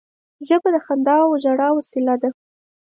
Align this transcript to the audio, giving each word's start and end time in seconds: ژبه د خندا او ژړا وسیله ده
ژبه 0.47 0.69
د 0.75 0.77
خندا 0.85 1.15
او 1.25 1.33
ژړا 1.43 1.69
وسیله 1.77 2.15
ده 2.21 2.29